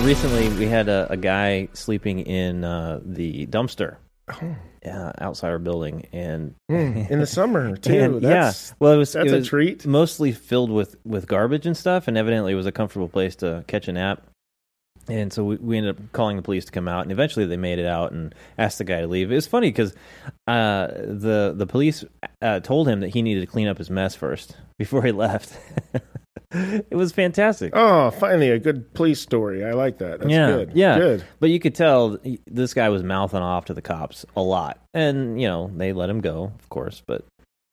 [0.00, 3.96] recently we had a, a guy sleeping in uh, the dumpster
[4.30, 7.98] uh, outside our building, and Mm, in the summer too.
[7.98, 9.86] and, yeah, well, it was that's it a was treat.
[9.86, 13.64] mostly filled with with garbage and stuff, and evidently it was a comfortable place to
[13.66, 14.22] catch a nap.
[15.08, 17.56] And so we, we ended up calling the police to come out, and eventually they
[17.56, 19.32] made it out and asked the guy to leave.
[19.32, 19.92] It was funny because
[20.46, 22.04] uh, the the police
[22.40, 25.58] uh, told him that he needed to clean up his mess first before he left.
[26.90, 27.72] it was fantastic.
[27.74, 29.64] Oh, finally a good police story.
[29.64, 30.20] I like that.
[30.20, 30.72] That's yeah, good.
[30.74, 30.98] yeah.
[30.98, 31.24] Good.
[31.40, 35.40] But you could tell this guy was mouthing off to the cops a lot, and
[35.40, 37.02] you know they let him go, of course.
[37.06, 37.24] But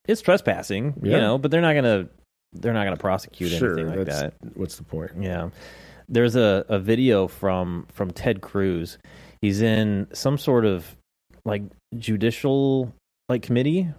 [0.07, 1.37] it's trespassing, you know.
[1.37, 2.07] But they're not gonna
[2.53, 3.77] they're not gonna prosecute Sure.
[3.77, 4.33] anything like that.
[4.55, 5.11] what's the point?
[5.19, 5.49] Yeah.
[6.07, 8.97] There's a, a video from from Ted Cruz.
[9.41, 10.95] He's in some sort of
[11.45, 11.63] like
[11.97, 12.93] judicial
[13.29, 13.89] like committee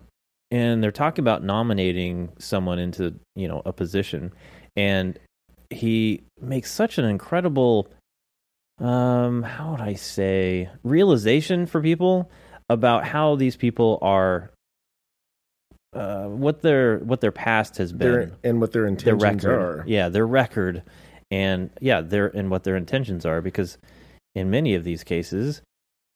[0.50, 4.32] and they're talking about nominating someone into, you know, a position
[4.76, 5.18] and
[5.70, 7.88] he makes such an incredible
[8.80, 12.30] um how would I say realization for people
[12.68, 14.50] about how these people are
[15.94, 19.80] uh what their what their past has been Their, and what their their intentions record.
[19.80, 19.84] are.
[19.86, 20.82] Yeah, their record,
[21.30, 23.40] and yeah, their and what their intentions are.
[23.40, 23.76] Because
[24.34, 25.62] in many of these cases,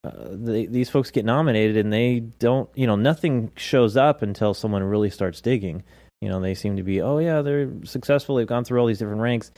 [0.05, 2.71] uh, they, these folks get nominated and they don't.
[2.77, 5.83] You know, nothing shows up until someone really starts digging.
[6.21, 8.37] You know, they seem to be, oh yeah, they're successful.
[8.37, 9.51] They've gone through all these different ranks.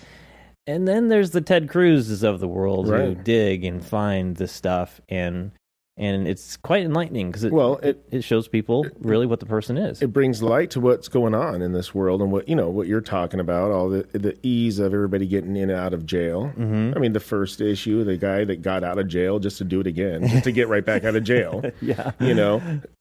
[0.67, 5.01] And then there's the Ted Cruzes of the world who dig and find this stuff,
[5.09, 5.53] and
[5.99, 9.79] and it's quite enlightening because it Well, it it shows people really what the person
[9.79, 10.03] is.
[10.03, 12.87] it brings light to what's going on in this world and what you know what
[12.89, 16.53] you're talking about all the the ease of everybody getting in and out of jail
[16.59, 16.93] Mm-hmm.
[16.97, 19.81] i mean the first issue the guy that got out of jail just to do
[19.81, 22.61] it again just to get right back out of jail yeah, you know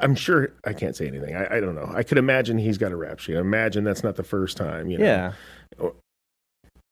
[0.00, 1.34] i'm sure i can't say anything.
[1.34, 1.90] I, I don't know.
[1.94, 3.36] I could imagine he's got a rap sheet.
[3.36, 5.04] I imagine that's not the first time you know.
[5.04, 5.32] Yeah.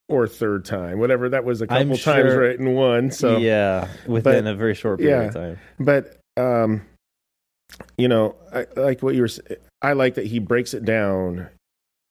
[0.08, 1.28] or third time whatever.
[1.28, 3.38] That was a couple I'm times right in one so.
[3.38, 5.28] Yeah, within but- a very short period yeah.
[5.28, 5.58] of time.
[5.78, 6.82] but um
[7.96, 9.28] you know I, like what you were
[9.82, 11.48] I like that he breaks it down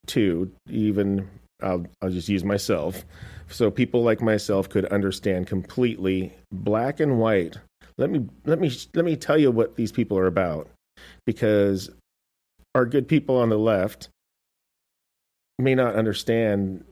[0.07, 1.27] to even
[1.61, 3.03] i'll i'll just use myself.
[3.49, 7.57] So people like myself could understand completely black and white.
[7.97, 10.67] Let me let me let me tell you what these people are about
[11.25, 11.89] because
[12.75, 14.09] our good people on the left
[15.59, 16.83] may not understand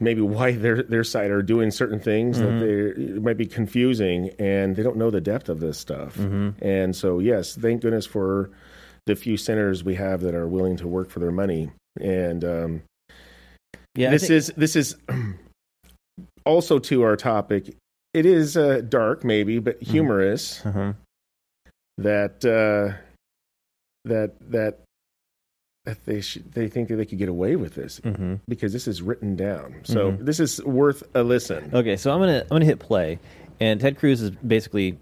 [0.00, 2.42] maybe why their their side are doing certain things Mhm.
[2.60, 2.64] that
[3.06, 6.16] they might be confusing and they don't know the depth of this stuff.
[6.16, 8.50] hmm And so yes, thank goodness for
[9.06, 11.70] the few senators we have that are willing to work for their money.
[12.00, 12.82] And um,
[13.94, 14.96] Yeah, this think- is this is
[16.44, 17.74] also to our topic.
[18.14, 19.90] It is uh, dark, maybe, but Mm-hmm.
[19.92, 20.92] humorous uh-huh.
[21.98, 22.96] That uh,
[24.04, 24.78] that that
[25.84, 28.86] that they should, they think that they could get away with this hmm because this
[28.86, 29.74] is written down.
[29.84, 30.24] So Mhm.
[30.24, 31.70] this is worth a listen.
[31.72, 33.18] Okay, so I'm gonna I'm gonna hit play,
[33.60, 34.98] and Ted Cruz is basically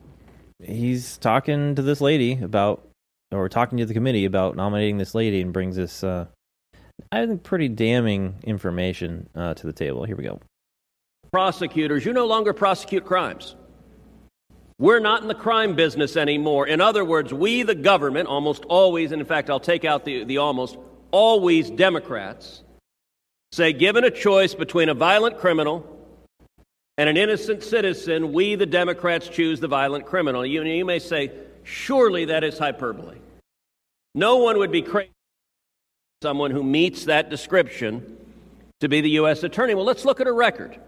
[0.62, 2.86] he's talking to this lady about,
[3.32, 6.26] or talking to the committee about nominating this lady, and brings this uh,
[7.12, 10.04] I think pretty damning information uh, to the table.
[10.04, 10.40] Here we go.
[11.32, 13.56] prosecutors, you no longer prosecute crimes.
[14.78, 16.66] We're not in the crime business anymore.
[16.66, 20.24] In other words, we, the government, almost always, and in fact, I'll take out the,
[20.24, 20.76] the almost,
[21.10, 22.62] always Democrats,
[23.52, 25.86] say given a choice between a violent criminal
[26.98, 30.44] and an innocent citizen, we, the Democrats, choose the violent criminal.
[30.44, 31.32] You, you may say,
[31.62, 33.16] surely that is hyperbole.
[34.14, 35.10] No one would be crazy
[36.22, 38.16] someone who meets that description
[38.80, 39.42] to be the U.S.
[39.42, 39.74] attorney.
[39.74, 40.78] Well, let's look at her record.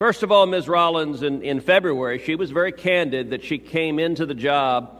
[0.00, 0.68] First of all, Ms.
[0.68, 4.90] Rollins, in, in February, she was very candid that she came into the job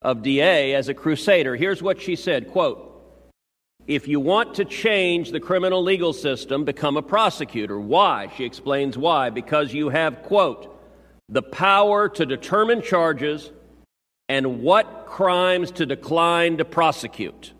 [0.00, 1.56] of DA as a crusader.
[1.56, 2.90] Here's what she said quote,
[3.86, 7.78] if you want to change the criminal legal system, become a prosecutor.
[7.78, 8.30] Why?
[8.36, 9.30] She explains why.
[9.30, 10.70] Because you have, quote,
[11.28, 13.50] the power to determine charges
[14.28, 17.52] and what crimes to decline to prosecute.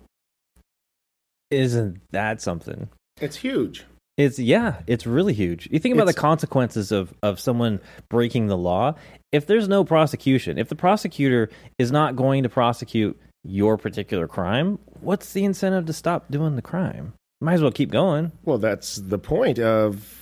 [1.51, 2.89] Isn't that something?
[3.21, 3.85] It's huge.
[4.17, 5.69] It's yeah, it's really huge.
[5.73, 8.95] You think about It's- the consequences of of someone breaking the law.
[9.33, 14.79] If there's no prosecution, if the prosecutor is not going to prosecute your particular crime,
[15.01, 17.13] what's the incentive to stop doing the crime?
[17.41, 18.31] Might as well keep going.
[18.45, 20.21] Well, that's the point of.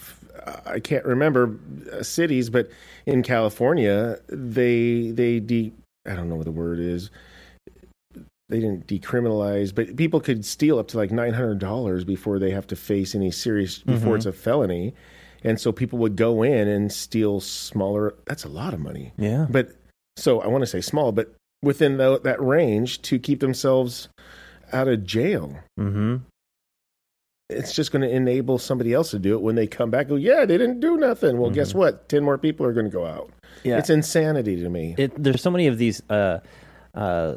[0.66, 1.54] I can't remember
[1.92, 2.68] uh, cities, but
[3.06, 5.72] in California, they they de.
[6.08, 7.10] I don't know what the word is.
[8.52, 12.50] They didn't decriminalize, but people could steal up to like nine hundred dollars before they
[12.50, 14.16] have to face any serious before Mhm.
[14.18, 14.94] it's a felony,
[15.42, 18.14] and so people would go in and steal smaller.
[18.26, 19.12] That's a lot of money.
[19.16, 19.46] Yeah.
[19.48, 19.70] But
[20.18, 21.32] so I want to say small, but
[21.62, 24.08] within tho- that range to keep themselves
[24.70, 25.58] out of jail.
[25.80, 26.16] Mm-hmm.
[27.50, 30.08] it's just going to enable somebody else to do it when they come back.
[30.08, 31.36] Go, yeah, they didn't do nothing.
[31.38, 32.08] Well, guess what?
[32.08, 33.30] Ten more people are going to go out.
[33.62, 33.76] Yeah.
[33.78, 34.94] It's insanity to me.
[34.96, 36.40] it, there's so many of these uh,
[36.94, 37.34] uh,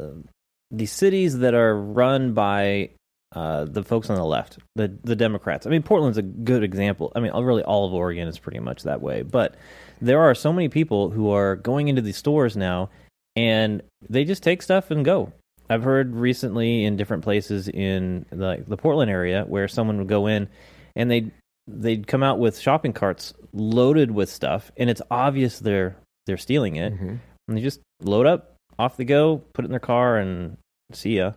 [0.76, 2.90] these cities that are run by
[3.36, 5.66] uh, the folks on the left, the the Democrats.
[5.66, 7.12] I mean, Portland's a good example.
[7.16, 9.24] I mean, really, all of Oregon is pretty much that way.
[9.24, 9.56] But
[10.02, 12.90] there are so many people who are going into these stores now,
[13.36, 15.32] and they just take stuff and go.
[15.70, 20.28] I've heard recently in different places in the, the Portland area where someone would go
[20.28, 20.48] in,
[20.96, 21.32] and they
[21.68, 25.96] they'd come out with shopping carts loaded with stuff, and it's obvious they're
[26.28, 27.20] they're stealing it Mhm.
[27.48, 30.58] and they just load up, off they go, put it in their car, and
[30.92, 31.34] see ya.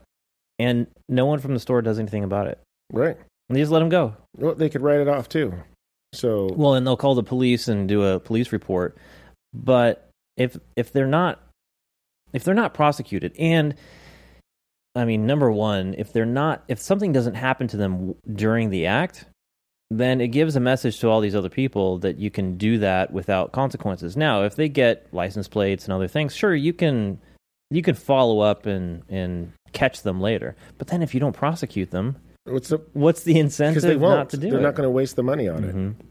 [0.59, 2.61] And no one from the store does anything about it.
[2.93, 3.17] Right.
[3.49, 4.17] And they just let them go.
[4.37, 5.55] Well, they could write it off too.
[6.13, 8.97] So Well, and they'll call the police and do a police report.
[9.53, 11.41] But if if they're not
[12.33, 13.75] if they're not prosecuted, and
[14.95, 18.87] I mean, number one, if they're not if something doesn't happen to them during the
[18.87, 19.27] act,
[19.91, 23.13] then it gives a message to all these other people that you can do that
[23.13, 24.17] without consequences.
[24.17, 27.21] Now, if they get license plates and other things, sure, you can
[27.71, 30.57] you can follow up and and catch them later.
[30.79, 34.17] But then if you don't prosecute them, what's the what's the incentive they won't.
[34.19, 34.63] not to do They're it?
[34.63, 35.91] not going to waste the money on Mhm.
[36.01, 36.05] it.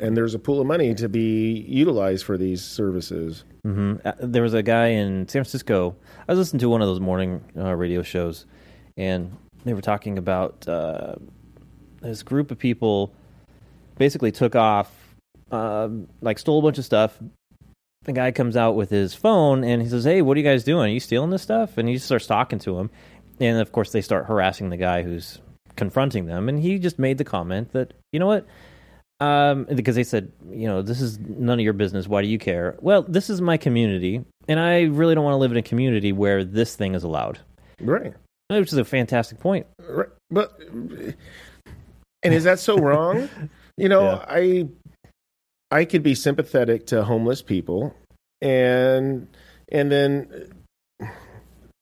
[0.00, 3.44] And there's a pool of money to be utilized for these services.
[3.64, 5.94] hmm Uh, there was a guy in San Francisco.
[6.28, 8.44] I was listening to one of those morning uh, radio shows,
[8.96, 11.14] and they were talking about uh,
[12.02, 13.12] this group of people
[13.96, 15.14] basically took off,
[15.52, 17.18] um, like stole a bunch of stuff.
[18.04, 20.64] The guy comes out with his phone and he says, "Hey, what are you guys
[20.64, 20.90] doing?
[20.90, 22.90] Are you stealing this stuff?" And he just starts talking to him,
[23.40, 25.40] and of course they start harassing the guy who's
[25.76, 26.48] confronting them.
[26.48, 28.46] And he just made the comment that, you know what?
[29.20, 32.06] Um, because they said, you know, this is none of your business.
[32.06, 32.76] Why do you care?
[32.80, 36.12] Well, this is my community, and I really don't want to live in a community
[36.12, 37.38] where this thing is allowed.
[37.80, 38.12] Right.
[38.48, 39.66] Which is a fantastic point.
[39.88, 40.08] Right.
[40.30, 40.58] But
[42.22, 43.28] and is that so wrong?
[43.76, 44.24] You know, Yeah.
[44.28, 44.68] I
[45.70, 47.94] I could be sympathetic to homeless people
[48.40, 49.26] and
[49.70, 50.52] and then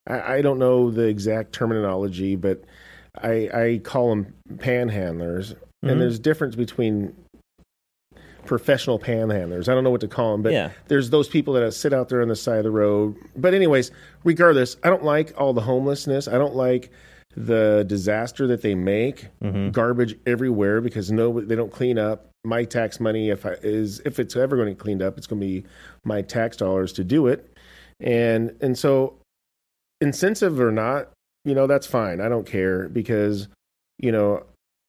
[0.06, 2.64] I, I don't know the exact terminology, but
[3.20, 5.54] I I call them panhandlers.
[5.84, 5.90] Mhm.
[5.90, 7.14] And there's difference between
[8.46, 9.68] professional panhandlers.
[9.68, 10.70] I don't know what to call them, but Yeah.
[10.88, 13.16] there's those people that sit out there on the side of the road.
[13.36, 13.90] But anyways,
[14.24, 16.26] regardless, I don't like all the homelessness.
[16.26, 16.90] I don't like
[17.36, 19.28] the disaster that they make.
[19.42, 19.72] Mhm.
[19.72, 22.28] Garbage everywhere because no, they don't clean up.
[22.44, 25.26] My tax money, if I, is if it's ever going to be cleaned up, it's
[25.26, 25.64] going to be
[26.04, 27.56] my tax dollars to do it.
[28.00, 29.14] And and so,
[30.00, 31.10] incentive or not,
[31.44, 32.20] you know, that's fine.
[32.20, 33.48] I don't care because,
[33.98, 34.44] you know,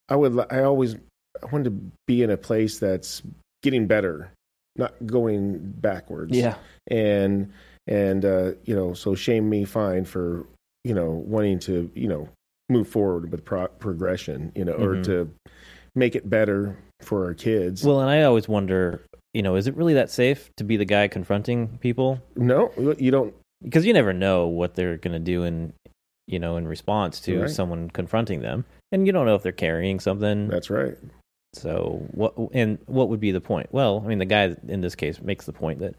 [0.10, 0.38] I would.
[0.52, 0.96] I always
[1.42, 3.22] I wanted to be in a place that's
[3.62, 4.32] getting better,
[4.76, 6.56] not going backwards Yeah.
[6.88, 7.52] and
[7.88, 10.46] and uh, you know, so shame me fine for
[10.84, 12.30] you know wanting to you know
[12.70, 15.04] move forward with pro- progression, you know, or Mhm.
[15.06, 15.30] to
[15.96, 17.84] make it better for our kids.
[17.86, 19.02] Well, and I always wonder,
[19.34, 22.20] you know, is it really that safe to be the guy confronting people?
[22.36, 23.34] no, you don't.
[23.62, 25.74] Because you never know what they're going to do in,
[26.28, 27.50] you know, in response to Right.
[27.50, 30.48] someone confronting them, and you don't know if they're carrying something.
[30.48, 30.98] That's right.
[31.54, 33.68] So what and what would be the point?
[33.72, 35.96] Well, I mean, the guy in this case makes the point that,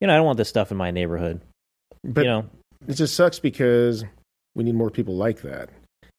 [0.00, 1.40] you know, I don't want this stuff in my neighborhood.
[2.02, 2.44] But you know,
[2.86, 4.04] it just sucks because
[4.54, 5.70] we need more people like that.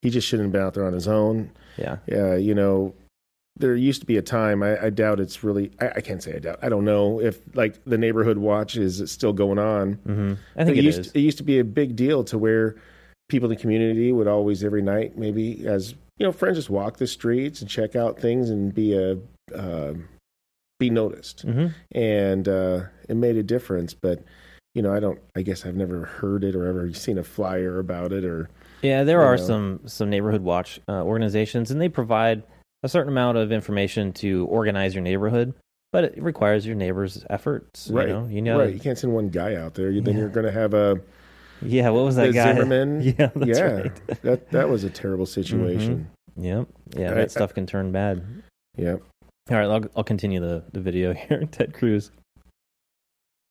[0.02, 1.50] He just shouldn't have been out there on his own.
[1.76, 2.94] yeah, Yeah, you know,
[3.56, 4.62] there used to be a time.
[4.62, 5.72] I, I doubt it's really.
[5.80, 6.60] I, I can't say I doubt.
[6.62, 9.94] I don't know if like the neighborhood watch is still going on.
[9.94, 11.12] hmm I think it it used, is.
[11.12, 12.76] it used to be a big deal to where
[13.28, 16.96] people in the community would always every night maybe as you know friends just walk
[16.96, 19.18] the streets and check out things and be a
[19.54, 19.92] uh,
[20.78, 24.24] be noticed hmm and uh, it made a difference but
[24.78, 27.80] you know i don't i guess i've never heard it or ever seen a flyer
[27.80, 28.48] about it or
[28.80, 29.42] Yeah, there are know.
[29.50, 32.44] some some neighborhood watch uh, organizations, and they provide
[32.84, 35.52] a certain amount of information to organize your neighborhood,
[35.90, 37.90] but it requires your neighbors' efforts.
[37.90, 40.14] right You know, you know, right you can't send one guy out there you, then
[40.14, 40.20] Yeah.
[40.20, 41.00] you're going to have a
[41.60, 41.88] yeah.
[41.90, 42.54] What was that guy?
[42.54, 43.84] zimmerman Yeah, that's yeah right.
[44.06, 44.26] Mm-hmm.
[44.28, 46.68] that that was a terrible situation Yep.
[46.96, 48.22] Yeah, I- that I- stuff can turn bad.
[48.76, 49.02] Yep.
[49.50, 51.42] All right, I'll, I'll continue the, the video here.
[51.50, 52.12] Ted Cruz.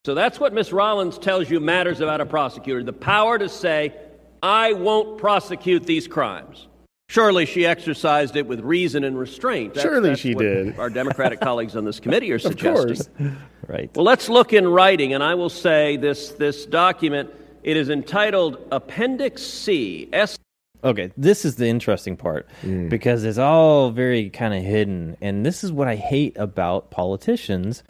[0.07, 3.93] So that's what Miss Rollins tells you matters about a prosecutor the power to say,
[4.41, 6.69] I won't prosecute these crimes.
[7.09, 9.73] Surely she exercised it with reason and restraint.
[9.73, 10.79] That's- Surely that's she what did.
[10.79, 12.91] Our Democratic colleagues on this committee are suggesting.
[12.91, 13.27] of suggesting.
[13.35, 13.37] course
[13.67, 13.91] Right.
[13.97, 17.29] Well, let's look in writing, and I will say this, this document,
[17.63, 20.37] it is entitled Appendix C, S
[20.85, 22.87] Okay, this is the interesting part Mm.
[22.87, 27.83] because it's all very kind of hidden, and this is what I hate about politicians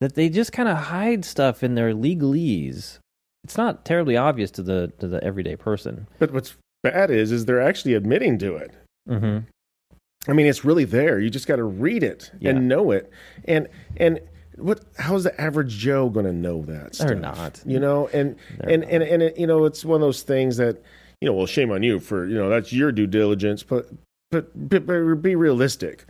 [0.00, 2.98] that they just kind of hide stuff in their legalese.
[3.44, 6.06] It's not terribly obvious to the to the everyday person.
[6.18, 8.70] but what's bad is is they're actually admitting to it
[9.08, 9.38] Mm-hmm.
[10.30, 11.18] I mean, it's really there.
[11.18, 12.50] You just got to read it Yeah.
[12.50, 13.10] and know it.
[13.46, 14.20] And and
[14.56, 14.80] what?
[14.98, 16.94] How's the average Joe going to know that?
[16.96, 17.06] Stuff?
[17.08, 17.62] They're not.
[17.64, 20.82] You know, and and, and and it, you know, it's one of those things that
[21.22, 21.32] you know.
[21.32, 23.88] Well, shame on you for you know that's your due diligence, but
[24.30, 26.04] but but, but be realistic.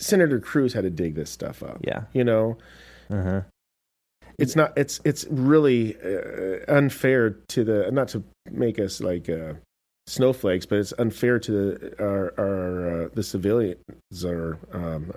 [0.00, 1.78] Senator Cruz had to dig this stuff up.
[1.86, 2.04] Yeah.
[2.14, 2.58] You know,
[3.12, 3.42] Uh-huh.
[4.38, 4.72] it's not.
[4.76, 9.28] It's it's really uh, unfair to the not to make us like.
[9.28, 9.54] Uh,
[10.08, 13.78] snowflakes, but it's unfair to the, our, our uh, the civilians
[14.24, 15.12] or um,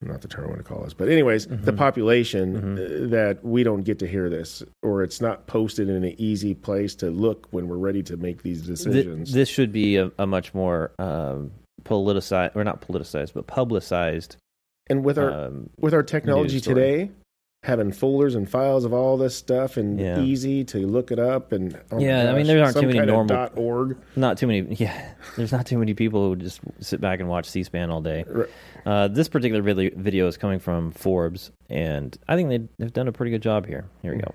[0.00, 1.76] not the term I want to call us, but anyways, the Mhm.
[1.76, 3.06] population Mhm.
[3.06, 6.54] uh, that we don't get to hear this, or it's not posted in an easy
[6.54, 9.32] place to look when we're ready to make these Th- decisions.
[9.32, 11.50] this should be a, a much more um,
[11.82, 14.36] politicized, or not politicized, but publicized.
[14.90, 17.10] And with our Um, with our technology today,
[17.64, 20.20] having folders and files of all this stuff and Yeah.
[20.20, 23.00] easy to look it up and oh my Yeah, I mean, there aren't too many
[23.00, 23.96] normal- dot org.
[24.16, 24.74] not too many.
[24.78, 28.24] Yeah, there's not too many people who just sit back and watch C-SPAN all day.
[28.28, 28.48] Right.
[28.86, 33.08] Uh, this particular video, video is coming from Forbes, and I think they, they've done
[33.08, 33.86] a pretty good job here.
[34.02, 34.32] Here we go.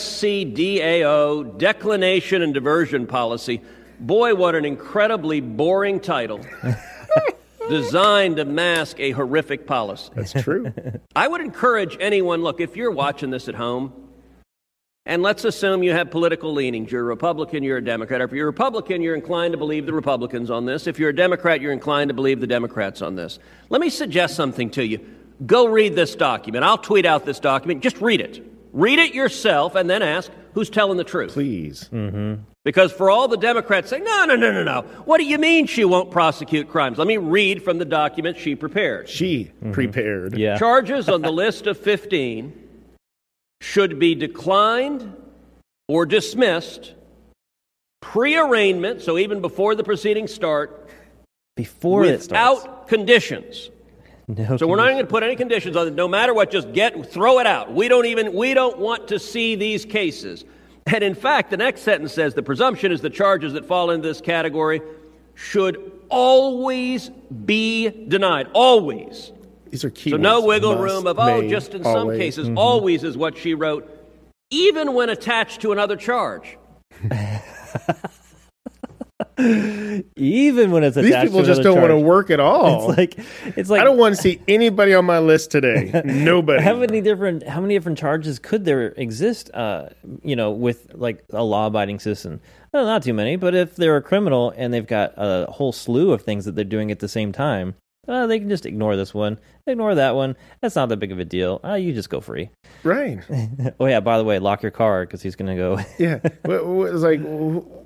[0.00, 3.60] CDAO, Declination and Diversion Policy.
[4.00, 6.40] Boy, what an incredibly boring title.
[7.68, 10.10] Designed to mask a horrific policy.
[10.14, 10.72] That's true.
[11.16, 13.92] I would encourage anyone look, if you're watching this at home,
[15.04, 16.92] and let's assume you have political leanings.
[16.92, 18.20] You're a Republican, you're a Democrat.
[18.20, 20.86] If you're a Republican, you're inclined to believe the Republicans on this.
[20.86, 23.40] If you're a Democrat, you're inclined to believe the Democrats on this.
[23.68, 25.04] Let me suggest something to you.
[25.44, 26.64] Go read this document.
[26.64, 27.82] I'll tweet out this document.
[27.82, 28.44] Just read it.
[28.72, 31.32] Read it yourself and then ask who's telling the truth.
[31.32, 31.88] Please.
[31.92, 32.42] Mm-hmm.
[32.64, 35.66] Because for all the Democrats saying, no, no, no, no, no, what do you mean
[35.66, 36.98] she won't prosecute crimes?
[36.98, 39.08] Let me read from the document she prepared.
[39.08, 39.72] She mm-hmm.
[39.72, 40.36] prepared.
[40.36, 42.52] Yeah, Charges on the list of 15
[43.60, 45.16] should be declined
[45.88, 46.94] or dismissed
[48.00, 50.88] pre arraignment, so even before the proceedings start,
[51.56, 52.62] before it starts.
[52.64, 53.70] without conditions.
[54.36, 55.94] No So we're not going to put any conditions on it.
[55.94, 57.72] No matter what, just get throw it out.
[57.72, 60.44] We don't even we don't want to see these cases.
[60.86, 64.08] And in fact, the next sentence says the presumption is the charges that fall into
[64.08, 64.80] this category
[65.34, 67.10] should always
[67.44, 68.48] be denied.
[68.52, 69.32] Always.
[69.70, 70.10] These are key.
[70.10, 72.18] So no wiggle room of oh, just in some always.
[72.18, 72.58] cases, mm-hmm.
[72.58, 73.88] always is what she wrote,
[74.50, 76.58] even when attached to another charge.
[80.16, 82.90] even when it's These people just don't want to work at all.
[82.90, 85.90] It's like it's like I don't want to see anybody on my list today.
[86.04, 86.62] Nobody.
[86.62, 89.88] how many different how many different charges could there exist uh
[90.22, 92.40] you know with like a law abiding citizen
[92.72, 96.12] well, not too many but if they're a criminal and they've got a whole slew
[96.12, 97.74] of things that they're doing at the same time
[98.08, 101.18] uh, they can just ignore this one ignore that one that's not that big of
[101.18, 102.50] a deal uh, you just go free
[102.82, 103.20] right.
[103.80, 106.18] oh yeah by the way lock your car because he's gonna go Yeah.
[106.44, 107.20] What, what, it's like,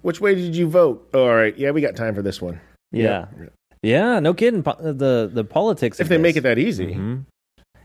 [0.03, 1.09] which way did you vote?
[1.13, 1.57] Oh, all right.
[1.59, 2.61] Yeah, we got time for this one.
[2.93, 3.27] yeah
[3.83, 6.95] yeah no kidding Po- the the politics If of they make it that easy.
[6.95, 7.25] Mhm.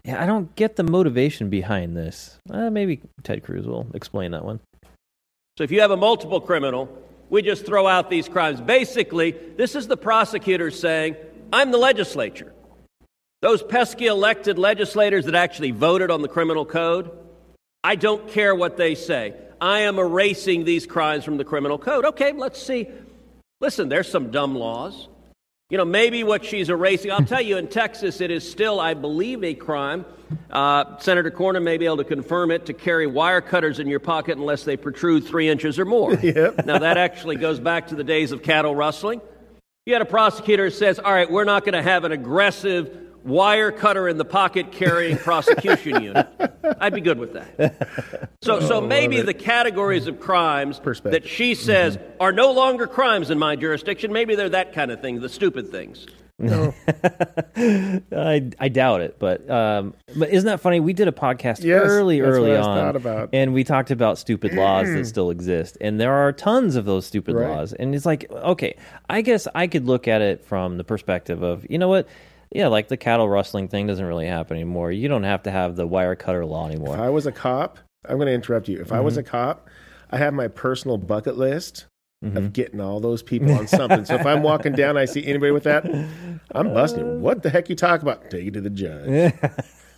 [0.05, 4.45] yeah i don't get the motivation behind this uh, maybe ted cruz will explain that
[4.45, 4.59] one
[5.57, 6.87] So if you have a multiple criminal,
[7.29, 8.59] we just throw out these crimes.
[8.61, 11.15] Basically, this is the prosecutor saying,
[11.51, 12.53] I'm the legislature.
[13.41, 17.11] Those pesky elected legislators that actually voted on the criminal code,
[17.83, 19.33] I don't care what they say.
[19.59, 22.05] I am erasing these crimes from the criminal code.
[22.05, 22.87] Okay, let's see.
[23.59, 25.07] Listen, there's some dumb laws.
[25.71, 28.93] You know, maybe what she's erasing, I'll tell you, in Texas, it is still, I
[28.93, 30.05] believe, a crime.
[30.49, 34.01] Uh, Senator Cornyn may be able to confirm it to carry wire cutters in your
[34.01, 36.13] pocket unless they protrude three inches or more.
[36.21, 36.65] Yep.
[36.65, 39.21] Now, that actually goes back to the days of cattle rustling.
[39.87, 42.95] You had a prosecutor who says, all right, we're not going to have an aggressive
[43.23, 46.27] wire cutter in the pocket carrying prosecution unit.
[46.79, 48.29] I'd be good with that.
[48.43, 52.11] So, so oh, maybe the categories of crimes that she says mm-hmm.
[52.19, 55.71] are no longer crimes in my jurisdiction, maybe they're that kind of thing, the stupid
[55.71, 56.05] things.
[56.41, 56.73] No.
[58.11, 60.79] I, I doubt it, but um, but isn't that funny?
[60.79, 63.29] We did a podcast Yes, early, early on, about.
[63.33, 67.05] and we talked about stupid laws that still exist, and there are tons of those
[67.05, 67.47] stupid Right.
[67.49, 67.73] laws.
[67.73, 68.75] And it's like, okay,
[69.09, 72.07] I guess I could look at it from the perspective of, you know what?
[72.53, 74.91] Yeah, like the cattle rustling thing doesn't really happen anymore.
[74.91, 76.95] You don't have to have the wire cutter law anymore.
[76.95, 76.99] If.
[76.99, 78.81] I was a cop, I'm going to interrupt you.
[78.81, 79.05] If I Mm-hmm.
[79.05, 79.69] was a cop,
[80.09, 81.85] I have my personal bucket list
[82.23, 82.37] Mm-hmm.
[82.37, 84.05] of getting all those people on something.
[84.05, 85.83] so if I'm walking down, I see anybody with that,
[86.51, 87.19] I'm busting.
[87.19, 88.29] What the heck you talk about?
[88.29, 89.33] Take it to the judge.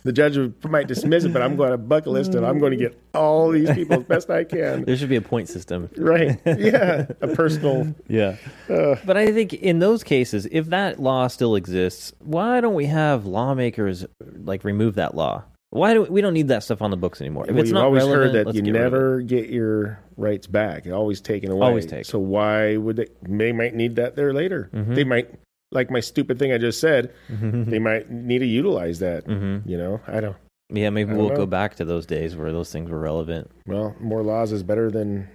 [0.04, 2.78] the judge might dismiss it, but I'm going to bucket list and I'm going to
[2.78, 4.86] get all these people as best I can.
[4.86, 5.90] There should be a point system.
[5.98, 6.40] Right?
[6.46, 7.94] Yeah, a personal.
[8.08, 8.36] Yeah.
[8.68, 13.26] but I think in those cases, if that law still exists, why don't we have
[13.26, 14.06] lawmakers
[14.44, 15.44] like remove that law?
[15.74, 17.46] Why do we don't need that stuff on the books anymore?
[17.46, 18.96] If Well, it's you've not always relevant, heard that you get rid of it.
[18.96, 20.86] never get your rights back.
[20.86, 21.66] Always taken away.
[21.66, 22.04] Always taken.
[22.04, 23.08] So why would they?
[23.22, 24.70] They might need that there later.
[24.72, 24.94] Mm-hmm.
[24.94, 25.34] They might
[25.72, 29.24] like my stupid thing I just said, they might need to utilize that.
[29.24, 30.36] hmm You know, I don't.
[30.70, 31.36] Yeah, maybe don't we'll know.
[31.36, 33.50] go back to those days where those things were relevant.
[33.66, 35.28] Well, more laws is better than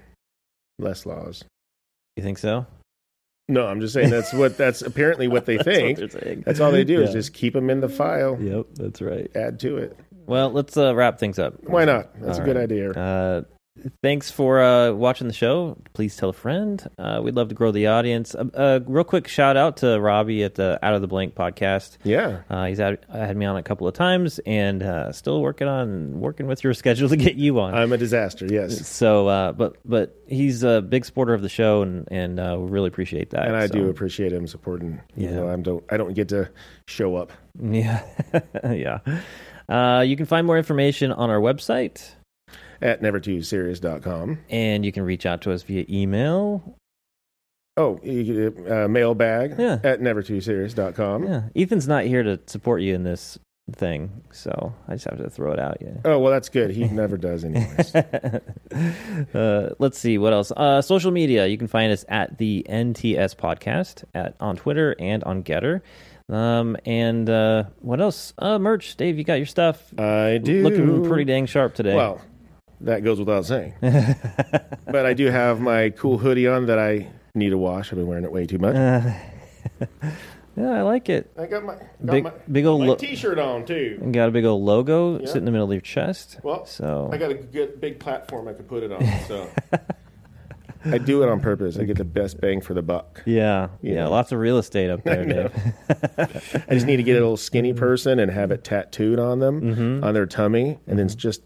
[0.80, 1.44] less laws.
[2.16, 2.66] You think so?
[3.50, 5.98] No, I'm just saying that's what that's apparently what they what think.
[6.12, 6.44] saying.
[6.46, 9.30] That's all they do is just keep them in the file, Yep, that's right.
[9.36, 9.98] add to it.
[10.30, 11.56] Well, let's uh, wrap things up.
[11.64, 12.10] Why not?
[12.22, 12.64] That's All a good right.
[12.64, 12.92] idea.
[12.92, 13.42] Uh,
[14.04, 15.78] thanks for uh, watching the show.
[15.94, 16.86] Please tell a friend.
[16.98, 18.36] Uh, we'd love to grow the audience.
[18.36, 21.98] Uh, uh, real quick shout out to Robbie at the Out of the Blank podcast.
[22.04, 22.42] Yeah.
[22.50, 26.20] Uh, he's had, had me on a couple of times and uh, still working on
[26.20, 27.74] working with your schedule to get you on.
[27.74, 28.46] I'm a disaster.
[28.46, 28.88] Yes.
[28.88, 32.70] so, uh, but but he's a big supporter of the show and and uh, we
[32.70, 33.48] really appreciate that.
[33.48, 35.00] And I So, do appreciate him supporting.
[35.16, 35.36] You Yeah.
[35.38, 35.84] know, I don't.
[35.90, 36.50] I don't get to
[36.86, 37.32] show up.
[37.62, 38.04] Yeah,
[38.72, 39.00] yeah.
[39.70, 42.12] Uh, you can find more information on our website,
[42.82, 44.40] at never2serious.com.
[44.50, 46.76] and you can reach out to us via email.
[47.78, 49.80] Oh, uh, mailbag Yeah.
[49.84, 51.24] at never2serious.com.
[51.24, 53.38] Yeah, Ethan's not here to support you in this
[53.72, 55.78] thing, so I just have to throw it out.
[55.80, 55.92] Yeah.
[56.04, 56.72] Oh, well, that's good.
[56.72, 57.96] He never does, anyways.
[59.36, 60.52] uh, let's see what else.
[60.58, 61.48] Uh, social media.
[61.48, 65.82] You can find us at the NTS Podcast at on Twitter and on GETTR.
[66.30, 68.34] Um, and uh, what else?
[68.38, 68.96] Uh, merch.
[68.96, 69.92] Dave, you got your stuff.
[70.00, 70.62] I do.
[70.64, 71.96] Looking pretty dang sharp today.
[71.96, 72.22] Well,
[72.82, 73.74] that goes without saying.
[73.82, 77.92] but I do have my cool hoodie on that I need to wash.
[77.92, 78.76] I've been wearing it way too much.
[78.76, 79.12] Uh,
[80.56, 81.32] yeah, I like it.
[81.38, 82.86] I got my got Big, my, big old.
[82.86, 83.98] Lo- t-shirt on too.
[84.02, 85.26] and got a big old logo Yeah.
[85.26, 86.40] sitting in the middle of your chest.
[86.44, 89.04] Well, so I got a good big platform I could put it on.
[89.28, 89.50] So
[90.86, 91.78] I do it on purpose.
[91.78, 93.22] I get the best bang for the buck.
[93.26, 94.08] yeah, yeah, Yeah.
[94.08, 95.50] lots of real estate up there, know.
[95.50, 96.66] Dave.
[96.70, 97.80] I just need to get a little skinny mm-hmm.
[97.80, 100.04] person and have it tattooed on them Mhm.
[100.04, 101.18] on their tummy, and then mm-hmm.
[101.18, 101.42] just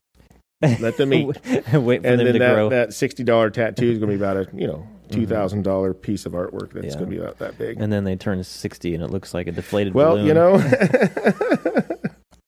[0.80, 1.25] let them eat.
[1.28, 2.70] Wait for and them then to that, grow.
[2.70, 5.10] that sixty dollar tattoo is going to be about a you know mm-hmm.
[5.10, 6.94] two thousand dollar piece of artwork that's Yeah.
[6.94, 7.82] going to be about that big.
[7.82, 10.28] and then they turn 60 and it looks like a deflated well, balloon.
[10.28, 10.56] you know,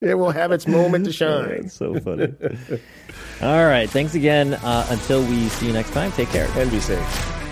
[0.01, 1.67] it will have its moment to shine.
[1.69, 2.33] So funny.
[3.41, 3.89] All right.
[3.89, 4.53] Thanks again.
[4.55, 6.47] Uh, until we see you next time, take care.
[6.55, 7.44] And be safe.